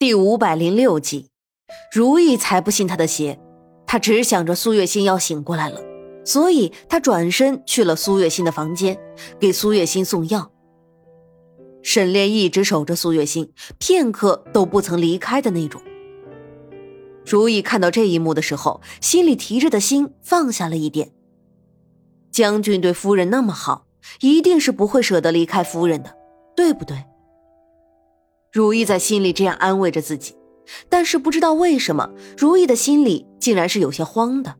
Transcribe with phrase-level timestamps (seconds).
[0.00, 1.28] 第五百零六集，
[1.92, 3.38] 如意才不信他的邪，
[3.86, 5.78] 他只想着苏月心要醒过来了，
[6.24, 8.98] 所以他转身去了苏月心的房间，
[9.38, 10.50] 给苏月心送药。
[11.82, 15.82] 沈炼一直守着苏月心，片刻都不曾离开的那种。
[17.26, 21.12] 如意看到这一幕的时候，心里提着的心放下了一点。
[22.32, 23.84] 将军对夫人那么好，
[24.20, 26.16] 一定是不会舍得离开夫人的，
[26.56, 27.04] 对不对？
[28.52, 30.34] 如意在心里这样安慰着自己，
[30.88, 34.56] 但是不知道为什么，如意的心里竟然是有些慌的。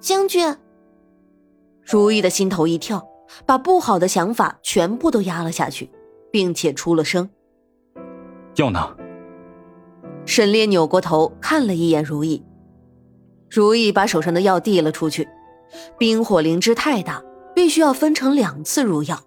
[0.00, 0.56] 将军，
[1.84, 3.06] 如意的心头一跳，
[3.46, 5.90] 把不好的想法全部都压了下去，
[6.32, 7.30] 并且出了声
[8.56, 8.96] ：“药呢？”
[10.26, 12.44] 沈烈扭过头看了一眼如意，
[13.48, 15.28] 如意把手上的药递了出去。
[15.96, 17.22] 冰火灵芝太大，
[17.54, 19.22] 必须要分成两次入药。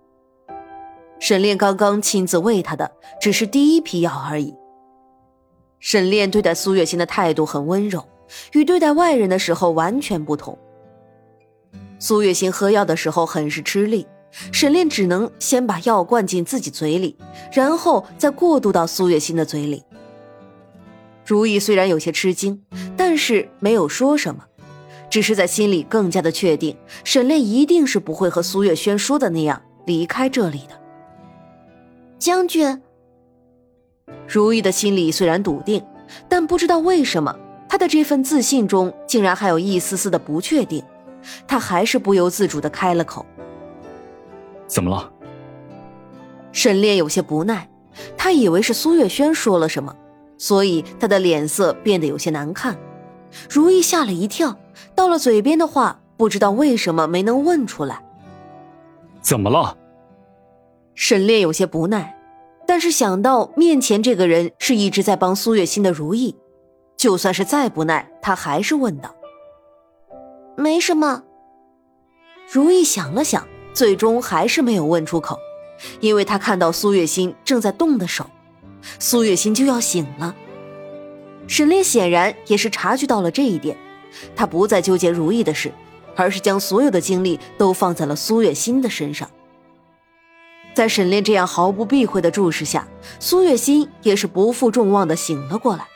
[1.20, 2.92] 沈炼刚刚亲自喂他的
[3.22, 4.54] 只是第一批药而已。
[5.80, 8.06] 沈炼对待苏月心的态度很温柔，
[8.54, 10.58] 与对待外人的时候完全不同。
[12.00, 14.06] 苏月心喝药的时候很是吃力，
[14.52, 17.18] 沈炼只能先把药灌进自己嘴里，
[17.52, 19.84] 然后再过渡到苏月心的嘴里。
[21.26, 22.62] 如意虽然有些吃惊，
[22.98, 24.44] 但是没有说什么，
[25.10, 30.83] 只是在心里更加的确定，沈炼一定是不会和苏月轩说的那样离开这里的。
[32.24, 32.82] 将军，
[34.26, 35.86] 如意的心里虽然笃定，
[36.30, 40.82] 但不知道为什么，他的这份自信中竟然还有一丝丝的不确定。
[41.46, 43.26] 他还是不由自主的开了口
[44.68, 45.12] ：“怎么了？”
[46.54, 47.70] 沈炼有些不耐，
[48.16, 49.94] 他以为是苏月轩说了什么，
[50.38, 52.78] 所以他的脸色变得有些难看。
[53.50, 54.58] 如意吓了一跳，
[54.96, 58.02] 到了嘴边的话，不知道为什么没能问出来。
[59.22, 59.78] 怎么了？
[60.96, 62.16] 沈炼有些不耐，
[62.68, 66.36] 但是想到面前这个人是一直在帮苏月心的如意，
[66.98, 69.16] 就算是再不耐，他还是问道
[70.56, 71.24] ：“没什么。”
[72.52, 75.38] 如意想了想，最终还是没有问出口，
[76.00, 78.30] 因为他看到苏月心正在动的手，
[79.00, 80.36] 苏月心就要醒了。
[81.48, 83.76] 沈炼显然也是察觉到了这一点，
[84.36, 85.72] 他不再纠结如意的事，
[86.16, 89.30] 而是将所有的精力都放在了苏月心的身上。
[90.74, 92.88] 在沈炼这样毫不避讳的注视下，
[93.20, 95.88] 苏月心也是不负众望的醒了过来。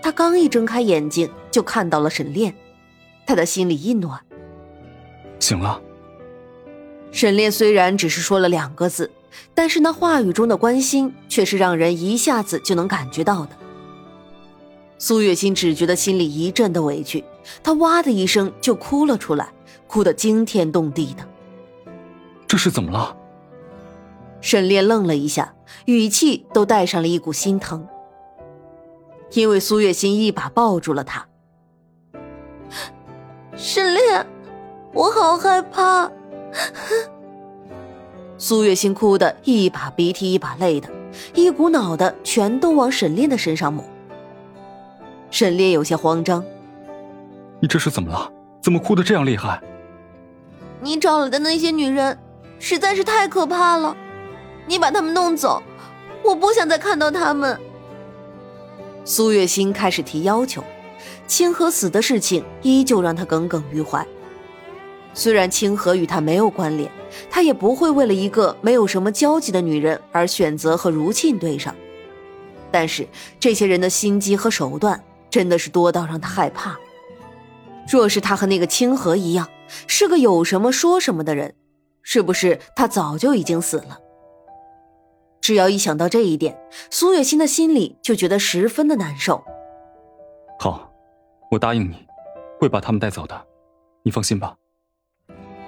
[0.00, 2.54] 他刚一睁开眼睛，就看到了沈炼，
[3.26, 4.20] 他的心里一暖。
[5.38, 5.80] 醒了。
[7.12, 9.10] 沈炼虽然只是说了两个字，
[9.54, 13.50] 但是那话语中的关心却是让人一下子就能感觉到的。
[14.98, 17.22] 苏月心只觉得心里一阵的委屈，
[17.62, 19.48] 她哇的一声就哭了出来，
[19.86, 21.26] 哭得惊天动地的。
[22.46, 23.16] 这是怎么了？
[24.40, 25.54] 沈炼愣了一下，
[25.86, 27.86] 语气都带上了一股心疼。
[29.32, 31.26] 因为苏月心一把抱住了他。
[33.56, 34.26] 沈炼，
[34.92, 36.10] 我好害怕。
[38.38, 40.88] 苏月心哭得一把鼻涕一把泪的，
[41.34, 43.84] 一股脑的全都往沈炼的身上抹。
[45.30, 46.44] 沈炼有些慌张
[47.60, 48.30] ：“你这是怎么了？
[48.62, 49.60] 怎么哭得这样厉害？”
[50.80, 52.16] 你找来的那些女人
[52.58, 53.96] 实在是太可怕了。
[54.66, 55.62] 你把他们弄走，
[56.22, 57.58] 我不想再看到他们。
[59.04, 60.64] 苏月心开始提要求，
[61.26, 64.04] 清河死的事情依旧让他耿耿于怀。
[65.14, 66.90] 虽然清河与他没有关联，
[67.30, 71.74] 他也不会为了一个没有什么交集的女人而选择和如沁对上。
[72.70, 73.06] 但是
[73.40, 76.76] 这些人的心机和手段真的是多到让他害怕。
[77.88, 79.48] 若是他和那个清河一样，
[79.86, 81.54] 是个有什么说什么的人，
[82.02, 83.98] 是不是他早就已经死了？
[85.46, 86.58] 只要一想到这一点，
[86.90, 89.44] 苏月心的心里就觉得十分的难受。
[90.58, 90.92] 好，
[91.52, 92.04] 我答应你，
[92.58, 93.46] 会把他们带走的，
[94.02, 94.56] 你放心吧。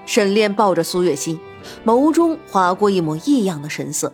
[0.04, 1.38] 沈炼抱着苏月心，
[1.86, 4.12] 眸中划过一抹异样的神色。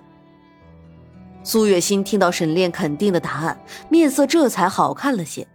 [1.42, 3.58] 苏月心听到沈炼肯定的答案，
[3.88, 5.48] 面色这才好看了些。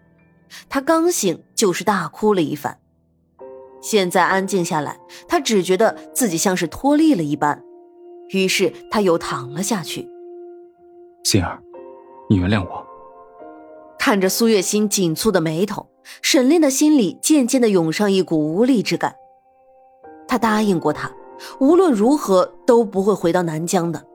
[0.69, 2.79] 他刚醒就是大哭了一番，
[3.79, 7.63] 现在安静下来，他只觉得自己像是脱力了一般。
[8.29, 10.09] 于是他又躺了下去。
[11.23, 11.61] 心儿，
[12.29, 12.85] 你原谅我。
[13.97, 15.87] 看着苏月心紧蹙的眉头，
[16.21, 19.15] 沈炼的心里渐渐的涌上一股无力之感。
[20.27, 21.11] 他答应过他，
[21.59, 24.05] 无论如何都不会回到南疆的。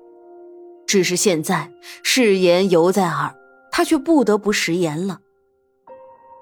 [0.87, 1.70] 只是现在
[2.02, 3.34] 誓言犹在耳，
[3.70, 5.20] 他却不得不食言了。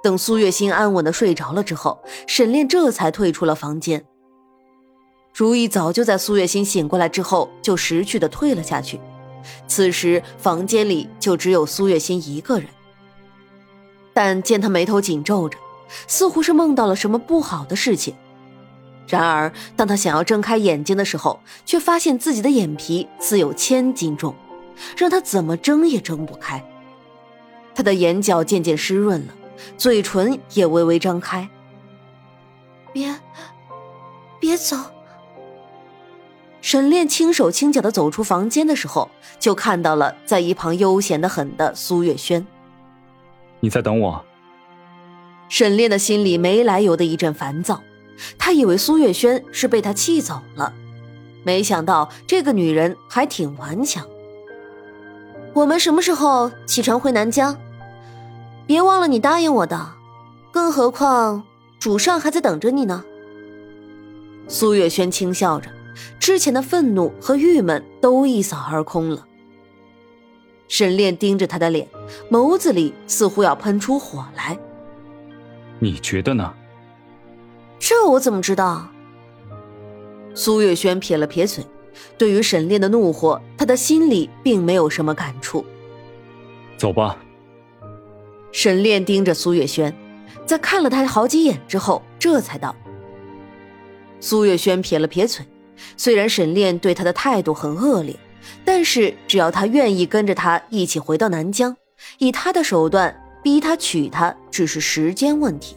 [0.03, 4.05] 等苏月心安稳的睡着了之后，沈炼这才退出了房间。
[5.35, 9.01] 如意早就在苏月心醒过来之后就识趣的退了下去，
[9.67, 12.69] 此时房间里就只有苏月心一个人。
[14.13, 15.57] 但见他眉头紧皱着，
[16.07, 18.15] 似乎是梦到了什么不好的事情。
[19.09, 24.35] 然而，当他想要睁开眼睛的时候，却发现自己的眼皮似有千斤重，
[24.97, 26.63] 让他怎么睁也睁不开。
[27.75, 29.35] 他的眼角渐渐湿润了，
[29.79, 31.49] 嘴唇也微微张开。
[32.93, 33.19] 别，
[34.39, 34.77] 别走。
[36.63, 39.11] 沈炼轻手轻脚的走出房间的时候，
[39.41, 42.47] 就看到了在一旁悠闲的很的苏月轩。
[43.59, 44.25] 你在等我。
[45.49, 47.83] 沈炼的心里没来由的一阵烦躁，
[48.39, 50.73] 他以为苏月轩是被他气走了，
[51.43, 54.07] 没想到这个女人还挺顽强。
[55.53, 57.59] 我们什么时候启程回南疆？
[58.67, 59.95] 别忘了你答应我的，
[60.53, 61.43] 更何况
[61.81, 63.05] 主上还在等着你呢。
[64.47, 65.69] 苏月轩轻笑着，
[66.19, 69.27] 之前的愤怒和郁闷都一扫而空了。
[70.69, 71.87] 沈炼盯着他的脸，
[72.31, 74.59] 眸子里似乎要喷出火来。
[75.79, 76.55] 你觉得呢？
[77.79, 78.89] 这我怎么知道？
[80.35, 81.65] 苏月轩撇了撇嘴。
[82.17, 85.63] 对于沈炼的怒火，他的心里并没有什么感触。
[86.79, 87.19] 走吧。
[88.51, 89.95] 沈炼盯着苏月轩，
[90.47, 92.75] 在看了他好几眼之后，这才道。
[94.21, 95.45] 苏月轩撇了撇嘴，
[95.97, 98.17] 虽然沈炼对他的态度很恶劣，
[98.65, 101.77] 但是只要他愿意跟着他一起回到南疆，
[102.19, 105.77] 以他的手段逼他娶她，只是时间问题。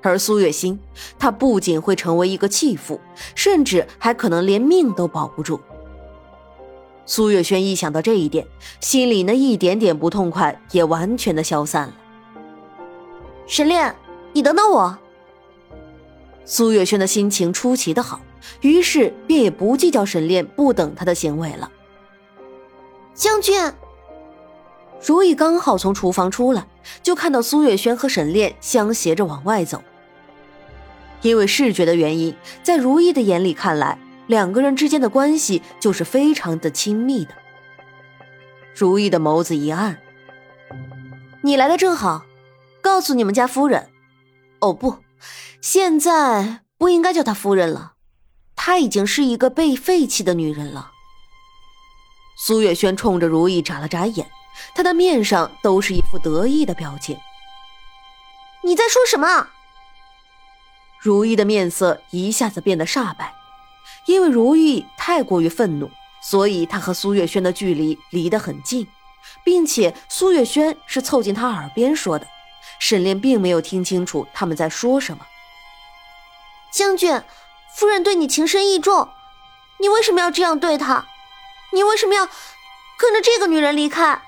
[0.00, 0.78] 而苏月心，
[1.18, 3.00] 她不仅会成为一个弃妇，
[3.34, 5.60] 甚至还可能连命都保不住。
[7.06, 8.46] 苏月轩一想到这一点，
[8.80, 11.94] 心里那一点点不痛快也完全的消散了。
[13.46, 13.94] 沈炼，
[14.32, 14.98] 你等等我。
[16.44, 18.20] 苏月轩的心情出奇的好，
[18.60, 21.70] 于是便也不计较沈炼不等他的行为了。
[23.14, 23.72] 将军。
[25.04, 26.66] 如意刚好从厨房出来，
[27.02, 29.82] 就看到苏月轩和沈炼相携着往外走。
[31.22, 37.30] 因为视觉的原因，在如意的眼里看来，两个人之间的关系就是非常的亲密的。
[38.74, 39.98] 如意的眸子一暗
[41.42, 42.24] ：“你来的正好，
[42.80, 43.88] 告诉你们家夫人，
[44.60, 44.98] 哦不，
[45.60, 47.91] 现在不应该叫她夫人了，
[48.56, 50.92] 她已经是一个被废弃的女人了。”
[52.36, 54.30] 苏月轩冲着如意眨了眨眼，
[54.74, 57.16] 他的面上都是一副得意的表情。
[58.64, 59.48] “你在说什么？”
[60.98, 63.34] 如意的面色一下子变得煞白，
[64.06, 65.90] 因为如意太过于愤怒，
[66.22, 68.86] 所以她和苏月轩的距离离得很近，
[69.44, 72.26] 并且苏月轩是凑近她耳边说的，
[72.78, 75.26] 沈炼并没有听清楚他们在说什么。
[76.72, 77.20] 将军，
[77.76, 79.08] 夫人对你情深意重，
[79.78, 81.04] 你为什么要这样对她？
[81.72, 82.28] 你为什么要
[82.98, 84.20] 跟着这个女人离开？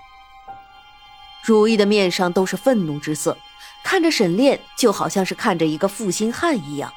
[1.43, 3.37] 如意的面上都是愤怒之色。
[3.85, 6.91] 看着沈炼，就好像是看着一个负心汉一样。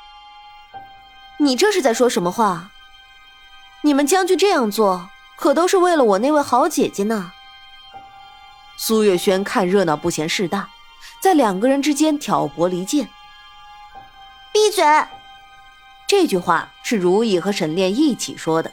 [1.38, 2.70] 你这是在说什么话？
[3.82, 7.34] 你们将军这样做，可都是为了我那位好姐姐呢。
[8.78, 10.70] 苏月轩看热闹不嫌事大，
[11.20, 13.10] 在两个人之间挑拨离间。
[14.54, 14.86] 闭嘴！
[16.07, 18.71] 这句话是如意和沈炼一起说的。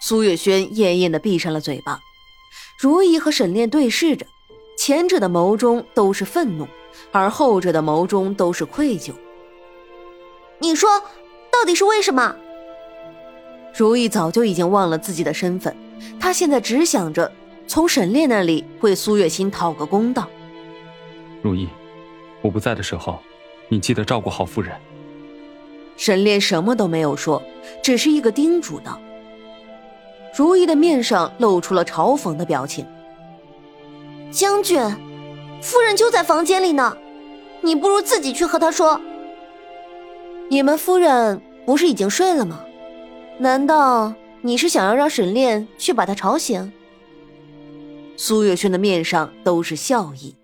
[0.00, 2.00] 苏月轩艳艳的闭上了嘴巴。
[2.78, 4.26] 如意和沈炼对视着，
[4.76, 6.68] 前者的眸中都是愤怒。
[7.10, 9.12] 而后者的眸中都是愧疚。
[10.58, 11.00] 你说，
[11.50, 12.36] 到底是为什么？
[13.76, 15.74] 如意早就已经忘了自己的身份，
[16.20, 17.32] 她现在只想着
[17.66, 20.28] 从沈炼那里为苏月心讨个公道。
[21.42, 21.68] 如意，
[22.42, 23.20] 我不在的时候，
[23.68, 24.72] 你记得照顾好夫人。
[25.96, 27.42] 沈炼什么都没有说，
[27.82, 28.98] 只是一个叮嘱道。
[30.36, 32.84] 如意的面上露出了嘲讽的表情。
[34.30, 34.80] 将军。
[35.62, 36.94] 夫人就在房间里呢，
[37.62, 39.00] 你不如自己去和她说。
[40.50, 42.60] 你们夫人不是已经睡了吗？
[43.38, 46.70] 难道你是想要让沈炼去把她吵醒？
[48.16, 50.36] 苏月轩的面上都是笑意。